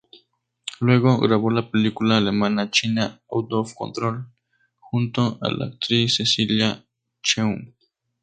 [0.79, 4.25] Luego, grabó la película alemana-china "Out of Control"
[4.79, 6.83] junto a la actriz Cecilia
[7.21, 7.75] Cheung.